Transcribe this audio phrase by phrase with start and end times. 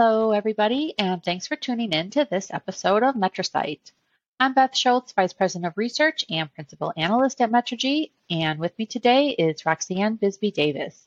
[0.00, 3.92] everybody, and thanks for tuning in to this episode of MetriSight.
[4.40, 8.86] I'm Beth Schultz, Vice President of Research and Principal Analyst at Metrigy, and with me
[8.86, 11.06] today is Roxanne Bisby Davis.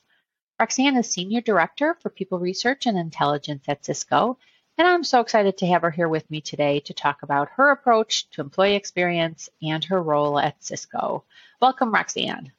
[0.60, 4.38] Roxanne is Senior Director for People Research and Intelligence at Cisco,
[4.78, 7.72] and I'm so excited to have her here with me today to talk about her
[7.72, 11.24] approach to employee experience and her role at Cisco.
[11.60, 12.52] Welcome, Roxanne.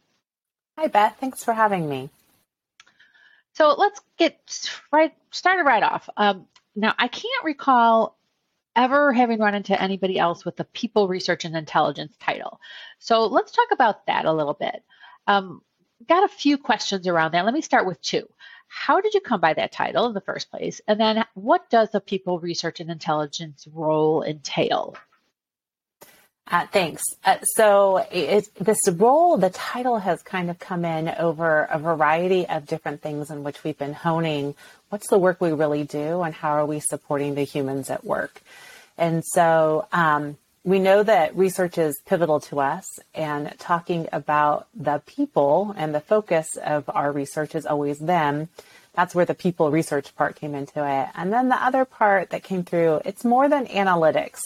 [0.78, 1.16] Hi, Beth.
[1.18, 2.10] Thanks for having me.
[3.56, 6.10] So let's get right started right off.
[6.18, 6.46] Um,
[6.76, 8.18] now, I can't recall
[8.76, 12.60] ever having run into anybody else with the People Research and Intelligence title.
[13.00, 14.84] So let's talk about that a little bit.
[15.28, 15.62] Um,
[16.08, 17.46] got a few questions around that.
[17.46, 18.28] Let me start with two.
[18.68, 20.82] How did you come by that title in the first place?
[20.90, 24.98] And then what does the People Research and Intelligence role entail?
[26.50, 27.04] Uh, thanks.
[27.24, 32.48] Uh, so it, this role, the title has kind of come in over a variety
[32.48, 34.54] of different things in which we've been honing
[34.90, 38.42] what's the work we really do and how are we supporting the humans at work.
[38.98, 45.02] And so um, we know that research is pivotal to us and talking about the
[45.06, 48.50] people and the focus of our research is always them.
[48.94, 51.10] That's where the people research part came into it.
[51.16, 54.40] And then the other part that came through, it's more than analytics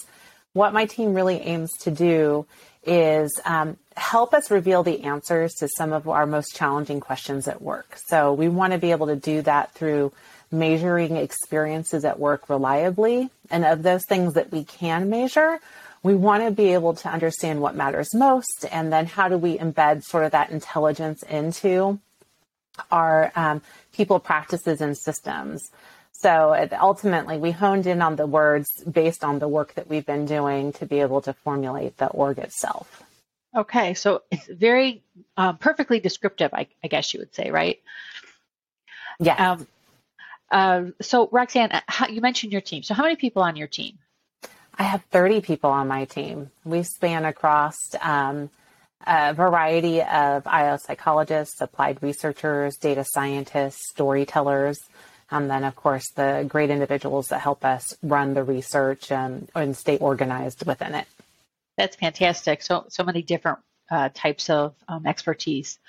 [0.54, 2.46] what my team really aims to do
[2.84, 7.62] is um, help us reveal the answers to some of our most challenging questions at
[7.62, 7.98] work.
[8.08, 10.12] So we want to be able to do that through
[10.52, 13.30] measuring experiences at work reliably.
[13.52, 15.60] And of those things that we can measure,
[16.02, 19.58] we want to be able to understand what matters most and then how do we
[19.58, 22.00] embed sort of that intelligence into
[22.92, 23.62] our um,
[23.94, 25.70] people practices and systems.
[26.22, 30.26] So ultimately, we honed in on the words based on the work that we've been
[30.26, 33.04] doing to be able to formulate the org itself.
[33.56, 35.02] Okay, so it's very
[35.38, 37.80] um, perfectly descriptive, I, I, guess you would say, right?
[39.20, 39.52] Yeah.
[39.52, 39.68] Um,
[40.52, 42.84] uh, so, Roxanne, uh, how, you mentioned your team.
[42.84, 43.98] So, how many people on your team?
[44.78, 46.52] I have 30 people on my team.
[46.64, 48.50] We span across um,
[49.08, 54.80] a variety of IO psychologists, applied researchers, data scientists, storytellers,
[55.32, 59.76] and then, of course, the great individuals that help us run the research and, and
[59.76, 61.06] stay organized within it.
[61.78, 62.62] That's fantastic.
[62.62, 63.60] So, so many different
[63.90, 65.80] uh, types of um, expertise.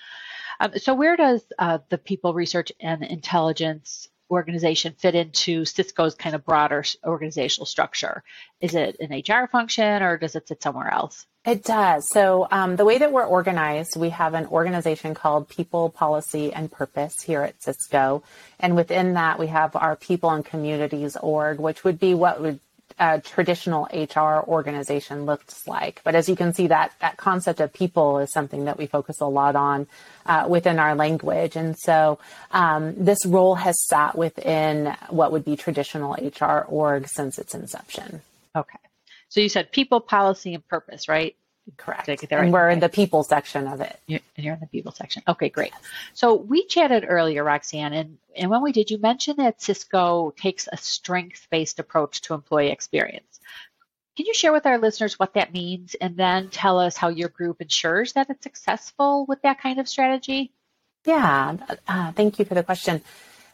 [0.61, 6.35] Um, so, where does uh, the people research and intelligence organization fit into Cisco's kind
[6.35, 8.23] of broader organizational structure?
[8.61, 11.27] Is it an HR function or does it sit somewhere else?
[11.45, 12.07] It does.
[12.13, 16.71] So, um, the way that we're organized, we have an organization called People, Policy, and
[16.71, 18.23] Purpose here at Cisco.
[18.59, 22.61] And within that, we have our People and Communities org, which would be what would
[23.00, 26.03] a traditional HR organization looks like.
[26.05, 29.21] But as you can see, that that concept of people is something that we focus
[29.21, 29.88] a lot on
[30.27, 32.19] uh, within our language, and so
[32.53, 38.21] um, this role has sat within what would be traditional HR org since its inception.
[38.55, 38.78] Okay,
[39.31, 41.34] so you said people, policy, and purpose, right?
[41.76, 42.09] Correct.
[42.09, 42.50] And right?
[42.50, 43.98] we're in the people section of it.
[44.06, 45.22] You're, you're in the people section.
[45.28, 45.72] Okay, great.
[46.15, 50.69] So we chatted earlier, Roxanne, and, and when we did, you mentioned that Cisco takes
[50.72, 53.41] a strength based approach to employee experience.
[54.16, 57.28] Can you share with our listeners what that means and then tell us how your
[57.28, 60.53] group ensures that it's successful with that kind of strategy?
[61.06, 61.56] Yeah,
[61.88, 63.03] uh, thank you for the question.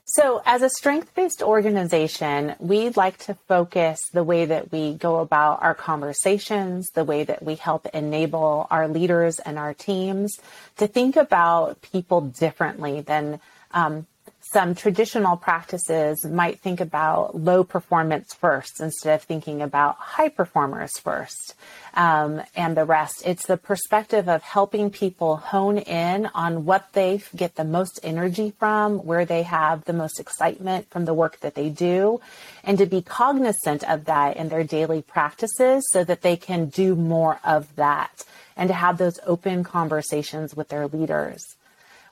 [0.08, 5.16] So, as a strength based organization, we'd like to focus the way that we go
[5.16, 10.38] about our conversations, the way that we help enable our leaders and our teams
[10.76, 13.40] to think about people differently than
[13.72, 14.06] um,
[14.52, 20.98] some traditional practices might think about low performance first instead of thinking about high performers
[20.98, 21.54] first
[21.94, 23.22] um, and the rest.
[23.26, 28.52] It's the perspective of helping people hone in on what they get the most energy
[28.58, 32.20] from, where they have the most excitement from the work that they do,
[32.62, 36.94] and to be cognizant of that in their daily practices so that they can do
[36.94, 38.24] more of that
[38.56, 41.55] and to have those open conversations with their leaders.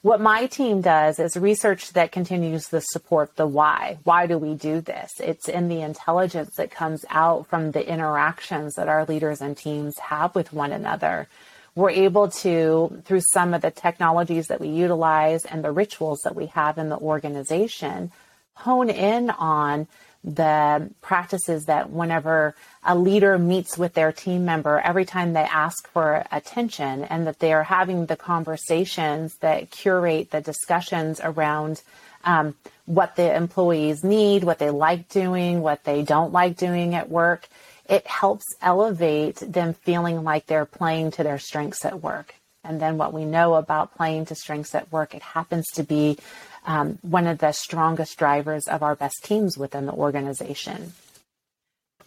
[0.04, 3.96] What my team does is research that continues to support the why.
[4.04, 5.10] Why do we do this?
[5.18, 9.98] It's in the intelligence that comes out from the interactions that our leaders and teams
[9.98, 11.26] have with one another.
[11.74, 16.36] We're able to, through some of the technologies that we utilize and the rituals that
[16.36, 18.12] we have in the organization,
[18.56, 19.88] hone in on
[20.24, 25.86] the practices that whenever a leader meets with their team member, every time they ask
[25.88, 31.82] for attention and that they are having the conversations that curate the discussions around
[32.24, 32.54] um,
[32.86, 37.46] what the employees need, what they like doing, what they don't like doing at work,
[37.86, 42.34] it helps elevate them feeling like they're playing to their strengths at work.
[42.64, 46.16] And then what we know about playing to strengths at work, it happens to be
[46.64, 50.92] um, one of the strongest drivers of our best teams within the organization.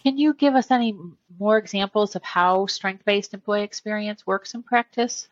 [0.02, 0.96] Can you give us any
[1.38, 5.28] more examples of how strength based employee experience works in practice?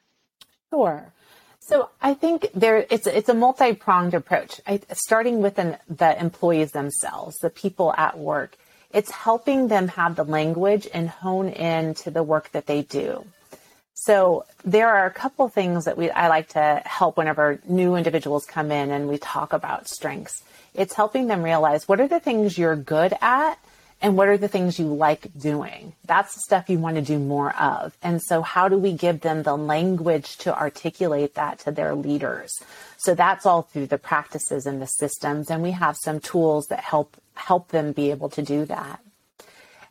[0.70, 1.12] Sure.
[1.61, 4.61] So I think there it's it's a multi pronged approach.
[4.67, 8.56] I, starting with an, the employees themselves, the people at work.
[8.93, 13.26] It's helping them have the language and hone in to the work that they do.
[13.99, 18.45] So there are a couple things that we I like to help whenever new individuals
[18.45, 20.45] come in and we talk about strengths.
[20.75, 23.59] It's helping them realize what are the things you're good at
[24.03, 25.95] and what are the things you like doing.
[26.05, 27.97] That's the stuff you want to do more of.
[28.03, 32.53] And so how do we give them the language to articulate that to their leaders?
[32.99, 36.81] So that's all through the practices and the systems and we have some tools that
[36.81, 39.01] help help them be able to do that.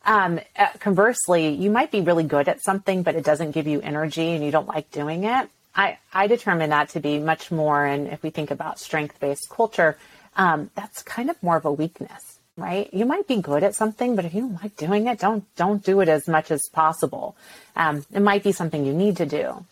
[0.05, 3.81] Um, uh, conversely, you might be really good at something, but it doesn't give you
[3.81, 5.49] energy and you don't like doing it.
[5.75, 9.49] I, I determine that to be much more, and if we think about strength based
[9.49, 9.97] culture,
[10.37, 12.89] um, that's kind of more of a weakness, right?
[12.93, 15.83] You might be good at something, but if you don't like doing it, don't don't
[15.83, 17.35] do it as much as possible.
[17.75, 19.65] Um, it might be something you need to do.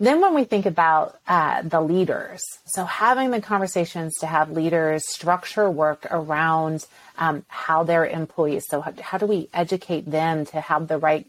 [0.00, 5.06] Then, when we think about uh, the leaders, so having the conversations to have leaders
[5.06, 6.86] structure work around
[7.18, 11.26] um, how their employees, so how, how do we educate them to have the right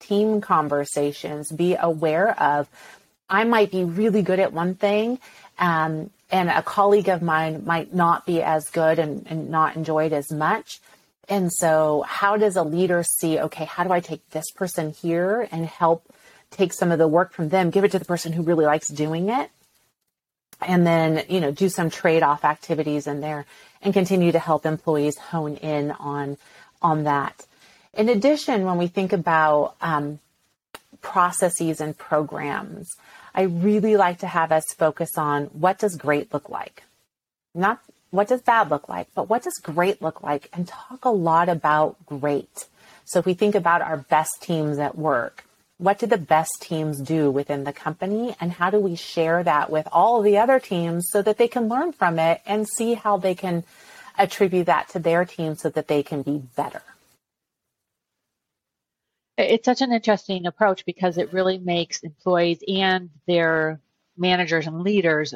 [0.00, 2.68] team conversations, be aware of,
[3.30, 5.18] I might be really good at one thing,
[5.58, 10.04] um, and a colleague of mine might not be as good and, and not enjoy
[10.04, 10.82] it as much.
[11.26, 15.48] And so, how does a leader see, okay, how do I take this person here
[15.50, 16.04] and help
[16.50, 18.88] take some of the work from them, give it to the person who really likes
[18.88, 19.50] doing it,
[20.60, 23.46] and then, you know, do some trade off activities in there
[23.82, 26.36] and continue to help employees hone in on,
[26.82, 27.46] on that.
[27.94, 30.18] In addition, when we think about um,
[31.00, 32.94] processes and programs,
[33.34, 36.82] I really like to have us focus on what does great look like?
[37.54, 37.80] Not
[38.10, 41.48] what does bad look like, but what does great look like and talk a lot
[41.48, 42.66] about great.
[43.04, 45.44] So if we think about our best teams at work,
[45.80, 49.70] what do the best teams do within the company and how do we share that
[49.70, 53.16] with all the other teams so that they can learn from it and see how
[53.16, 53.64] they can
[54.18, 56.82] attribute that to their team so that they can be better?
[59.38, 63.80] It's such an interesting approach because it really makes employees and their
[64.18, 65.32] managers and leaders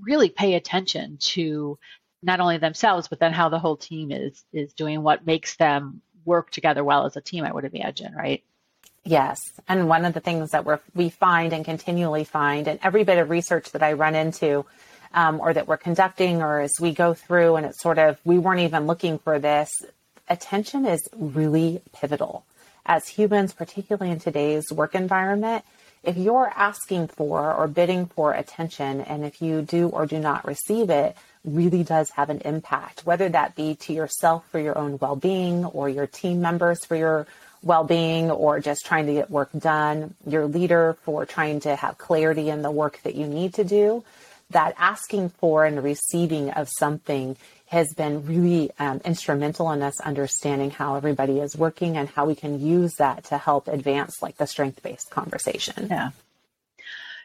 [0.00, 1.78] really pay attention to
[2.20, 6.00] not only themselves but then how the whole team is is doing what makes them
[6.24, 8.42] work together well as a team i would imagine right
[9.04, 9.40] Yes.
[9.68, 13.18] And one of the things that we we find and continually find, and every bit
[13.18, 14.64] of research that I run into,
[15.12, 18.38] um, or that we're conducting, or as we go through, and it's sort of, we
[18.38, 19.70] weren't even looking for this,
[20.28, 22.44] attention is really pivotal.
[22.86, 25.64] As humans, particularly in today's work environment,
[26.02, 30.46] if you're asking for or bidding for attention, and if you do or do not
[30.46, 34.98] receive it, really does have an impact, whether that be to yourself for your own
[35.00, 37.26] well being or your team members for your
[37.62, 41.98] well being or just trying to get work done, your leader for trying to have
[41.98, 44.04] clarity in the work that you need to do,
[44.50, 50.70] that asking for and receiving of something has been really um, instrumental in us understanding
[50.70, 54.46] how everybody is working and how we can use that to help advance like the
[54.46, 55.86] strength based conversation.
[55.88, 56.10] Yeah.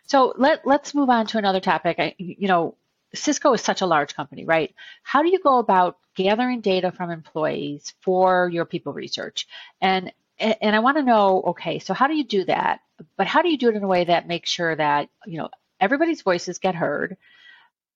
[0.06, 2.00] So let let's move on to another topic.
[2.00, 2.76] I, you know,
[3.14, 4.74] Cisco is such a large company, right?
[5.04, 9.48] How do you go about gathering data from employees for your people research?
[9.82, 12.80] And and I want to know, okay, so how do you do that?
[13.18, 15.50] But how do you do it in a way that makes sure that, you know,
[15.80, 17.18] everybody's voices get heard,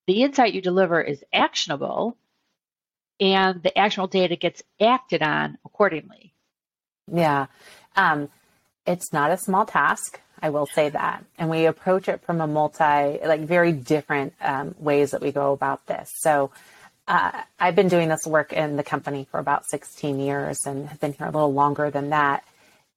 [0.06, 2.16] the insight you deliver is actionable,
[3.20, 6.34] and the actionable data gets acted on accordingly?
[7.12, 7.46] Yeah.
[7.96, 8.28] Um,
[8.86, 10.20] it's not a small task.
[10.40, 11.24] I will say that.
[11.38, 15.52] And we approach it from a multi, like very different um, ways that we go
[15.52, 16.10] about this.
[16.16, 16.50] So,
[17.08, 21.00] uh, I've been doing this work in the company for about 16 years and have
[21.00, 22.44] been here a little longer than that.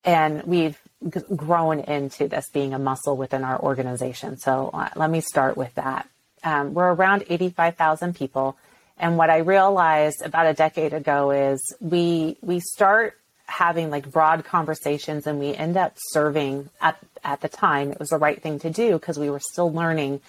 [0.03, 4.37] And we've g- grown into this being a muscle within our organization.
[4.37, 6.07] So uh, let me start with that.
[6.43, 8.55] Um, we're around 85,000 people.
[8.97, 14.45] And what I realized about a decade ago is we, we start having like broad
[14.45, 17.91] conversations and we end up serving at, at the time.
[17.91, 20.21] It was the right thing to do because we were still learning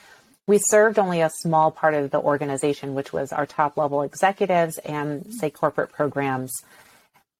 [0.47, 4.79] we served only a small part of the organization, which was our top level executives
[4.79, 6.53] and, say, corporate programs.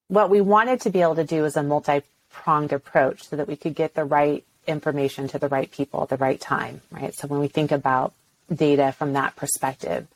[0.09, 3.47] What we wanted to be able to do is a multi pronged approach so that
[3.47, 7.15] we could get the right information to the right people at the right time, right?
[7.15, 8.13] So when we think about
[8.53, 10.07] data from that perspective.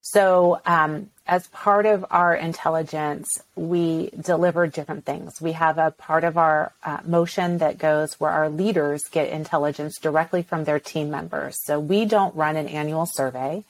[0.00, 5.42] So um, as part of our intelligence, we deliver different things.
[5.42, 9.98] We have a part of our uh, motion that goes where our leaders get intelligence
[10.00, 11.58] directly from their team members.
[11.64, 13.64] So we don't run an annual survey.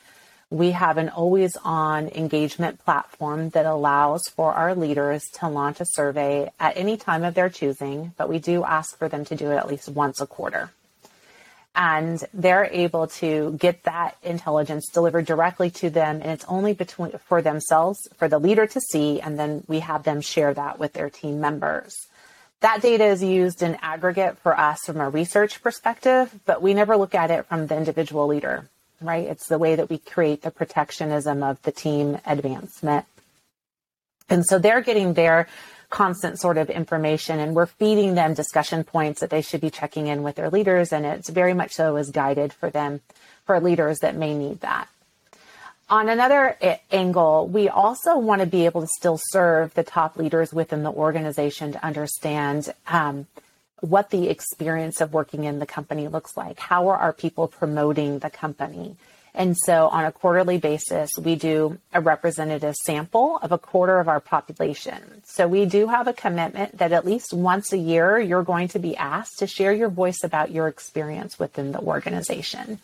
[0.50, 5.84] We have an always on engagement platform that allows for our leaders to launch a
[5.84, 9.50] survey at any time of their choosing, but we do ask for them to do
[9.50, 10.70] it at least once a quarter
[11.74, 17.12] and they're able to get that intelligence delivered directly to them and it's only between
[17.26, 20.92] for themselves for the leader to see and then we have them share that with
[20.92, 21.94] their team members.
[22.60, 26.96] That data is used in aggregate for us from a research perspective but we never
[26.96, 28.68] look at it from the individual leader
[29.00, 29.26] right?
[29.26, 33.06] It's the way that we create the protectionism of the team advancement.
[34.28, 35.48] And so they're getting their
[35.90, 40.06] constant sort of information and we're feeding them discussion points that they should be checking
[40.06, 43.00] in with their leaders and it's very much so is guided for them
[43.46, 44.88] for leaders that may need that
[45.90, 46.56] on another
[46.90, 50.90] angle, we also want to be able to still serve the top leaders within the
[50.90, 53.26] organization to understand um,
[53.80, 56.58] what the experience of working in the company looks like.
[56.58, 58.96] How are our people promoting the company?
[59.38, 64.08] And so on a quarterly basis, we do a representative sample of a quarter of
[64.08, 65.22] our population.
[65.26, 68.80] So we do have a commitment that at least once a year, you're going to
[68.80, 72.80] be asked to share your voice about your experience within the organization.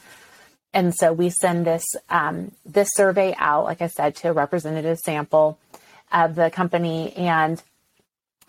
[0.73, 4.99] And so we send this um, this survey out, like I said, to a representative
[4.99, 5.59] sample
[6.13, 7.61] of the company, and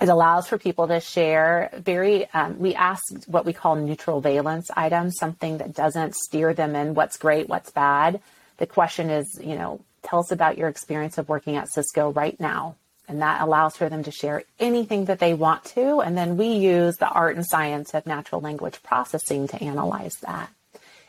[0.01, 4.69] it allows for people to share very, um, we ask what we call neutral valence
[4.75, 8.19] items, something that doesn't steer them in what's great, what's bad.
[8.57, 12.39] The question is, you know, tell us about your experience of working at Cisco right
[12.39, 12.75] now.
[13.07, 16.01] And that allows for them to share anything that they want to.
[16.01, 20.49] And then we use the art and science of natural language processing to analyze that.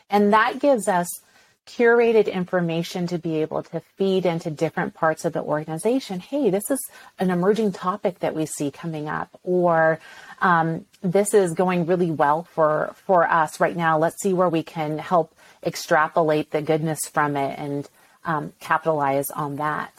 [0.09, 1.07] And that gives us
[1.67, 6.19] curated information to be able to feed into different parts of the organization.
[6.19, 6.79] Hey, this is
[7.19, 9.99] an emerging topic that we see coming up, or
[10.41, 13.99] um, this is going really well for for us right now.
[13.99, 17.89] Let's see where we can help extrapolate the goodness from it and
[18.23, 19.93] um, capitalize on that.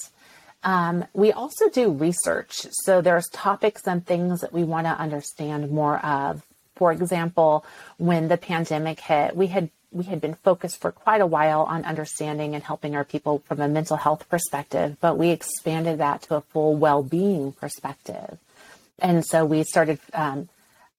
[0.65, 5.71] Um, we also do research, so there's topics and things that we want to understand
[5.71, 6.43] more of.
[6.75, 7.65] For example,
[7.97, 11.85] when the pandemic hit, we had we had been focused for quite a while on
[11.85, 16.37] understanding and helping our people from a mental health perspective, but we expanded that to
[16.37, 18.39] a full well-being perspective.
[18.99, 20.49] And so we started um,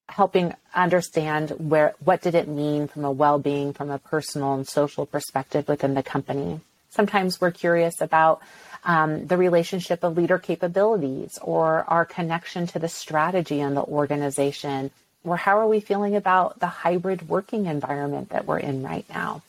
[0.08, 5.05] helping understand where what did it mean from a well-being, from a personal and social
[5.05, 6.60] perspective within the company.
[6.89, 8.41] Sometimes we're curious about
[8.84, 14.89] um, the relationship of leader capabilities or our connection to the strategy in the organization
[15.24, 19.42] or how are we feeling about the hybrid working environment that we're in right now?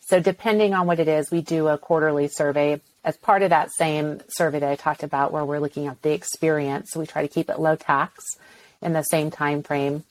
[0.00, 3.72] So depending on what it is, we do a quarterly survey as part of that
[3.72, 6.90] same survey that I talked about where we're looking at the experience.
[6.90, 8.36] So we try to keep it low tax
[8.80, 10.04] in the same time frame.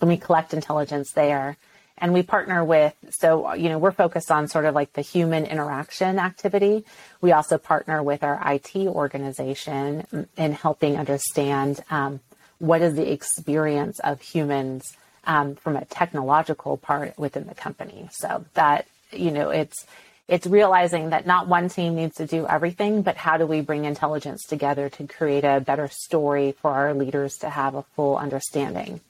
[0.00, 1.56] And we collect intelligence there.
[1.98, 5.44] And we partner with, so, you know, we're focused on sort of like the human
[5.44, 6.84] interaction activity.
[7.20, 12.20] We also partner with our IT organization in helping understand um,
[12.60, 18.08] what is the experience of humans um, from a technological part within the company.
[18.12, 19.86] So that you know, it's
[20.28, 23.84] it's realizing that not one team needs to do everything, but how do we bring
[23.84, 29.00] intelligence together to create a better story for our leaders to have a full understanding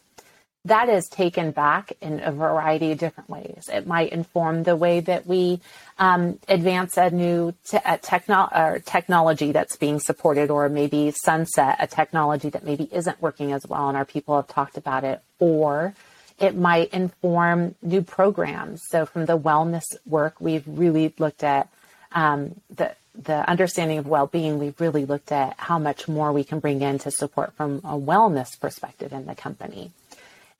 [0.67, 3.71] that is taken back in a variety of different ways.
[3.73, 5.61] It might inform the way that we
[5.99, 11.87] um, advance a new te- a techno- technology that's being supported, or maybe sunset a
[11.87, 15.23] technology that maybe isn't working as well, and our people have talked about it.
[15.38, 15.95] Or
[16.38, 18.83] it might inform new programs.
[18.88, 21.69] So, from the wellness work, we've really looked at
[22.12, 24.59] um, the the understanding of well-being.
[24.59, 27.99] We've really looked at how much more we can bring in to support from a
[27.99, 29.90] wellness perspective in the company.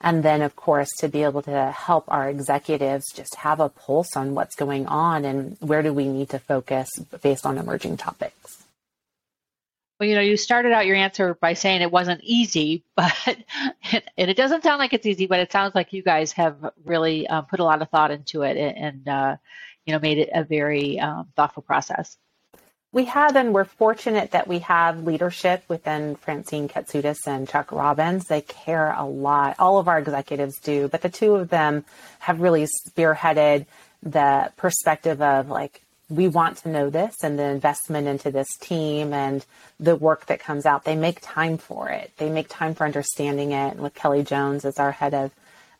[0.00, 4.16] And then, of course, to be able to help our executives just have a pulse
[4.16, 6.88] on what's going on and where do we need to focus
[7.23, 8.64] based on emerging topics.
[9.99, 14.02] Well, you know, you started out your answer by saying it wasn't easy, but and
[14.16, 17.45] it doesn't sound like it's easy, but it sounds like you guys have really um,
[17.45, 19.37] put a lot of thought into it and, uh,
[19.85, 22.16] you know, made it a very um, thoughtful process.
[22.92, 28.26] We have, and we're fortunate that we have leadership within Francine Katsoudas and Chuck Robbins.
[28.26, 29.54] They care a lot.
[29.61, 31.85] All of our executives do, but the two of them
[32.18, 33.66] have really spearheaded
[34.02, 39.12] the perspective of like, we want to know this and the investment into this team
[39.12, 39.47] and
[39.78, 40.85] the work that comes out.
[40.85, 42.11] They make time for it.
[42.16, 43.75] They make time for understanding it.
[43.75, 45.30] And with Kelly Jones as our head of,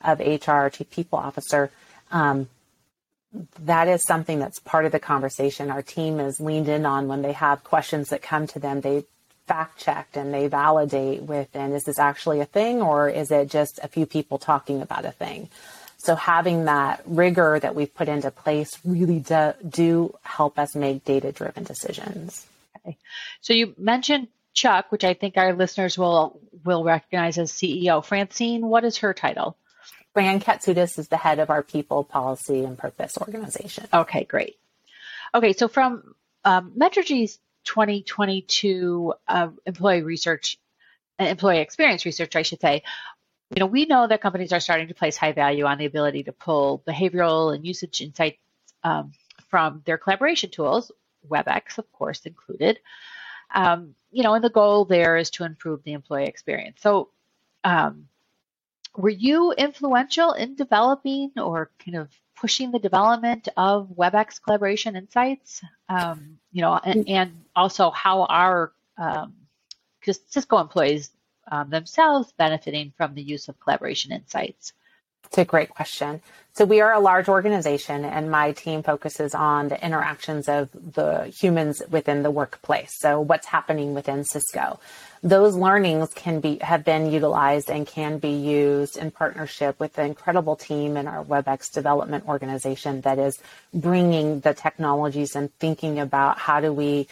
[0.01, 1.73] of HR, chief people officer,
[2.13, 2.49] um,
[3.61, 7.23] that is something that's part of the conversation our team is leaned in on when
[7.23, 8.81] they have questions that come to them.
[8.81, 9.05] They
[9.47, 13.51] fact checked and they validate with, and is this actually a thing or is it
[13.51, 15.49] just a few people talking about a thing?
[15.99, 21.05] So having that rigor that we've put into place really do, do help us make
[21.05, 22.47] data driven decisions.
[22.79, 22.97] Okay.
[23.43, 28.05] So you mentioned Chuck, which I think our listeners will will recognize as CEO.
[28.05, 29.57] Francine, what is her title?
[30.13, 33.87] Fran Katsoudas is the head of our people policy and purpose organization.
[33.93, 34.57] Okay, great.
[35.35, 36.15] Okay, so from
[36.45, 40.59] um, Metrigy's 2022 uh, employee research,
[41.19, 42.83] employee experience research, I should say,
[43.55, 46.25] you know, we know that companies are starting to place high value on the ability
[46.25, 48.39] to pull behavioral and usage insights
[48.85, 49.13] um,
[49.49, 50.91] from their collaboration tools,
[51.29, 52.79] WebEx, of course, included.
[53.53, 56.81] Um, you know, and the goal there is to improve the employee experience.
[56.81, 57.11] So,
[57.65, 58.07] um,
[59.01, 62.09] were you influential in developing or kind of
[62.41, 65.63] pushing the development of WebEx collaboration insights?
[65.89, 69.35] Um, you know, and, and, also how are um,
[70.03, 71.11] Cisco employees
[71.51, 74.73] um, themselves benefiting from the use of collaboration insights?
[75.31, 76.23] It's a great question.
[76.55, 81.27] So we are a large organization and my team focuses on the interactions of the
[81.27, 82.99] humans within the workplace.
[82.99, 84.81] So what's happening within Cisco.
[85.23, 90.03] Those learnings can be, have been utilized and can be used in partnership with the
[90.03, 93.39] incredible team in our WebEx development organization that is
[93.73, 97.07] bringing the technologies and thinking about how do we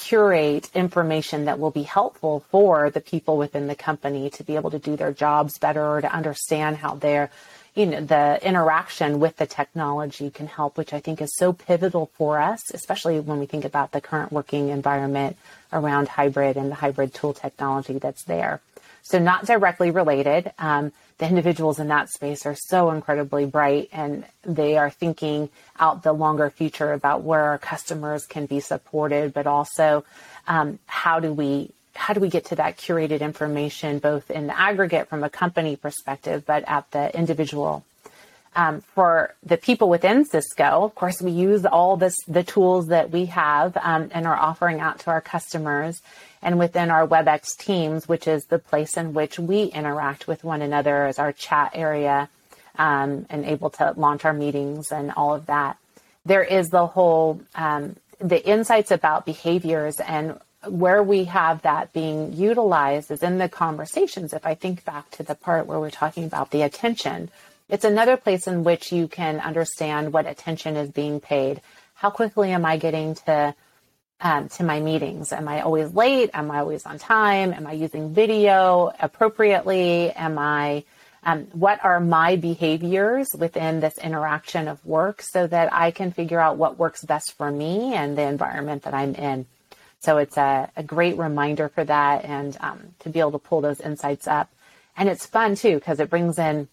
[0.00, 4.70] curate information that will be helpful for the people within the company to be able
[4.70, 7.30] to do their jobs better, to understand how they're
[7.80, 12.10] you know, the interaction with the technology can help, which I think is so pivotal
[12.18, 15.38] for us, especially when we think about the current working environment
[15.72, 18.60] around hybrid and the hybrid tool technology that's there.
[19.00, 20.52] So not directly related.
[20.58, 26.02] Um, the individuals in that space are so incredibly bright and they are thinking out
[26.02, 30.04] the longer future about where our customers can be supported, but also
[30.46, 34.58] um, how do we how do we get to that curated information, both in the
[34.58, 37.84] aggregate from a company perspective, but at the individual?
[38.56, 43.10] Um, for the people within Cisco, of course, we use all this, the tools that
[43.10, 46.02] we have um, and are offering out to our customers
[46.42, 50.62] and within our WebEx teams, which is the place in which we interact with one
[50.62, 52.28] another as our chat area
[52.76, 55.76] um, and able to launch our meetings and all of that.
[56.24, 62.32] There is the whole, um, the insights about behaviors and where we have that being
[62.34, 64.32] utilized is in the conversations.
[64.32, 67.30] If I think back to the part where we're talking about the attention,
[67.68, 71.62] it's another place in which you can understand what attention is being paid.
[71.94, 73.54] How quickly am I getting to
[74.22, 75.32] um, to my meetings?
[75.32, 76.30] Am I always late?
[76.34, 77.54] Am I always on time?
[77.54, 80.10] Am I using video appropriately?
[80.10, 80.84] Am I
[81.22, 86.40] um, what are my behaviors within this interaction of work so that I can figure
[86.40, 89.46] out what works best for me and the environment that I'm in?
[90.00, 93.60] So it's a, a great reminder for that and um, to be able to pull
[93.60, 94.50] those insights up.
[94.96, 96.68] And it's fun too, because it brings in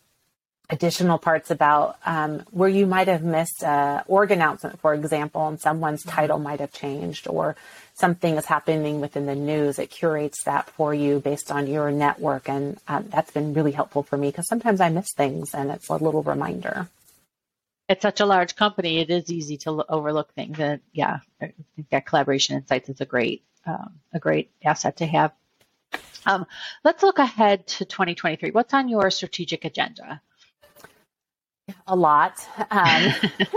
[0.70, 5.60] additional parts about um, where you might have missed a org announcement, for example, and
[5.60, 6.16] someone's mm-hmm.
[6.16, 7.56] title might have changed or
[7.94, 9.80] something is happening within the news.
[9.80, 12.50] It curates that for you based on your network.
[12.50, 15.90] And um, that's been really helpful for me because sometimes I miss things and it's
[15.90, 16.88] a little reminder
[17.90, 20.60] it's such a large company, it is easy to overlook things.
[20.60, 25.06] And yeah, I think that collaboration insights is a great, um, a great asset to
[25.06, 25.32] have.
[26.26, 26.46] Um,
[26.84, 28.52] let's look ahead to 2023.
[28.52, 30.22] What's on your strategic agenda?
[31.86, 32.34] A lot.
[32.72, 33.14] Um,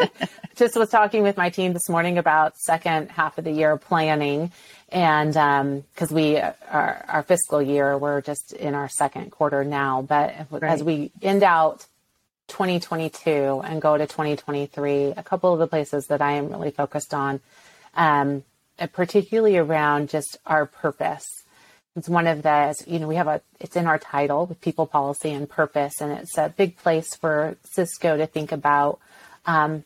[0.56, 4.52] just was talking with my team this morning about second half of the year planning,
[4.88, 5.32] and
[5.94, 10.02] because um, we our, our fiscal year, we're just in our second quarter now.
[10.02, 10.64] But right.
[10.64, 11.86] as we end out
[12.50, 17.14] 2022 and go to 2023, a couple of the places that I am really focused
[17.14, 17.40] on,
[17.94, 18.44] um,
[18.92, 21.26] particularly around just our purpose.
[21.96, 24.86] It's one of the, you know, we have a, it's in our title with people
[24.86, 29.00] policy and purpose, and it's a big place for Cisco to think about
[29.46, 29.84] um,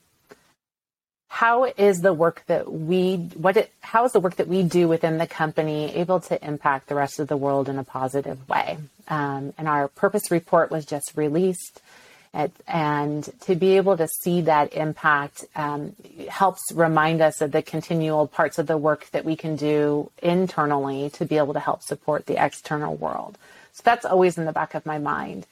[1.34, 4.86] how is the work that we what it, how is the work that we do
[4.86, 8.78] within the company able to impact the rest of the world in a positive way
[9.08, 11.82] um, and our purpose report was just released
[12.66, 15.94] and to be able to see that impact um,
[16.28, 21.10] helps remind us of the continual parts of the work that we can do internally
[21.10, 23.38] to be able to help support the external world.
[23.72, 25.46] So that's always in the back of my mind.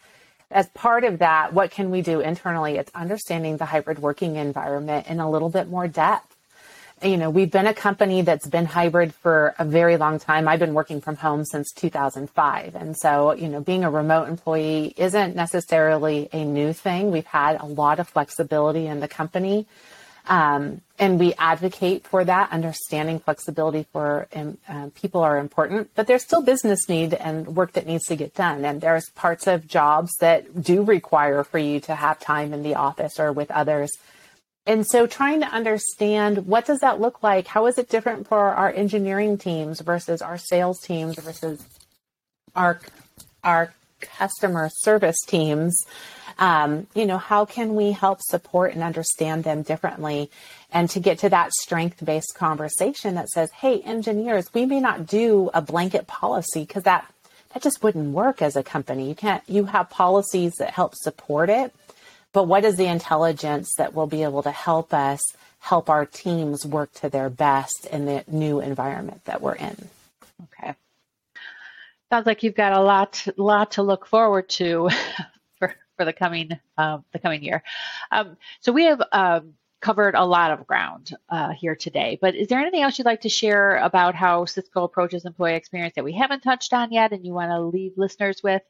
[0.51, 2.77] As part of that, what can we do internally?
[2.77, 6.32] It's understanding the hybrid working environment in a little bit more depth
[7.03, 10.49] you know, we've been a company that's been hybrid for a very long time.
[10.49, 12.75] I've been working from home since 2005.
[12.75, 17.11] And so, you know, being a remote employee isn't necessarily a new thing.
[17.11, 19.67] We've had a lot of flexibility in the company.
[20.27, 22.53] Um, and we advocate for that.
[22.53, 27.73] Understanding flexibility for um, uh, people are important, but there's still business need and work
[27.73, 28.65] that needs to get done.
[28.65, 32.77] And there's parts of jobs that do require for you to have time in the
[32.77, 33.91] office or with others
[34.66, 37.48] and so trying to understand what does that look like?
[37.48, 41.64] How is it different for our engineering teams versus our sales teams versus
[42.55, 42.81] our
[43.42, 45.77] our customer service teams?
[46.38, 50.31] Um, you know, how can we help support and understand them differently?
[50.72, 55.07] And to get to that strength based conversation that says, hey, engineers, we may not
[55.07, 57.12] do a blanket policy because that
[57.53, 59.09] that just wouldn't work as a company.
[59.09, 61.75] You can't you have policies that help support it
[62.33, 65.21] but what is the intelligence that will be able to help us
[65.61, 69.77] help our teams work to their best in the new environment that we're in?
[70.45, 70.75] Okay.
[72.11, 74.90] Sounds like you've got a lot, lot to look forward to
[75.59, 77.62] for, for the coming, um, the coming year.
[78.11, 82.49] Um, so we have um, covered a lot of ground uh, here today, but is
[82.49, 86.12] there anything else you'd like to share about how Cisco approaches employee experience that we
[86.12, 88.62] haven't touched on yet and you want to leave listeners with?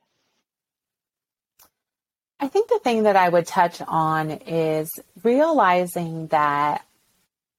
[2.42, 4.90] I think the thing that I would touch on is
[5.22, 6.84] realizing that,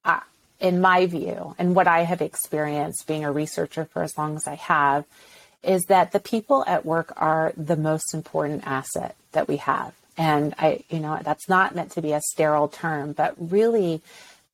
[0.04, 0.20] uh,
[0.60, 4.46] in my view, and what I have experienced being a researcher for as long as
[4.46, 5.06] I have,
[5.62, 9.94] is that the people at work are the most important asset that we have.
[10.18, 14.02] And I, you know, that's not meant to be a sterile term, but really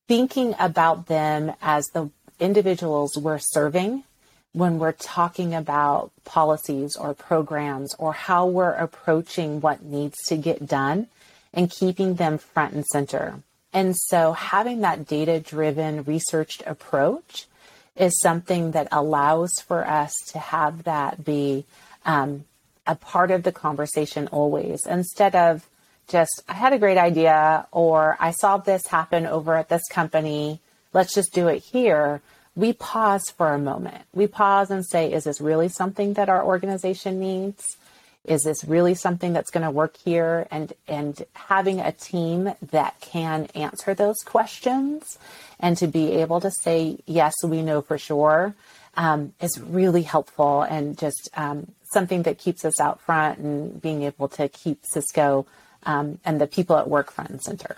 [0.07, 4.05] thinking about them as the individuals we're serving
[4.53, 10.65] when we're talking about policies or programs or how we're approaching what needs to get
[10.65, 11.07] done
[11.53, 13.39] and keeping them front and center.
[13.73, 17.47] And so having that data driven, researched approach
[17.95, 21.65] is something that allows for us to have that be
[22.05, 22.45] um,
[22.85, 25.67] a part of the conversation always instead of
[26.07, 30.59] just, I had a great idea or I saw this happen over at this company.
[30.93, 32.21] Let's just do it here
[32.55, 34.03] we pause for a moment.
[34.13, 37.77] We pause and say, is this really something that our organization needs?
[38.25, 40.47] Is this really something that's going to work here?
[40.51, 45.17] And, and having a team that can answer those questions
[45.59, 48.53] and to be able to say, yes, we know for sure,
[48.95, 54.03] um, is really helpful and just um, something that keeps us out front and being
[54.03, 55.47] able to keep Cisco
[55.83, 57.77] um, and the people at work front and center.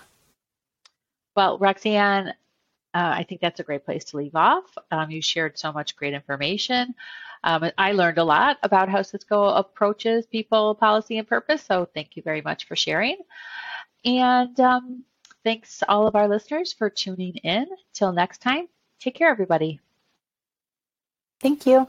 [1.36, 2.34] Well, Roxanne,
[2.94, 4.66] uh, I think that's a great place to leave off.
[4.92, 6.94] Um, you shared so much great information.
[7.44, 11.64] Um, I learned a lot about how Cisco approaches people, policy, and purpose.
[11.64, 13.18] So thank you very much for sharing.
[14.06, 15.04] And um,
[15.44, 17.68] thanks all of our listeners for tuning in.
[17.94, 18.68] Till next time,
[19.00, 19.80] take care, everybody.
[21.42, 21.88] Thank you.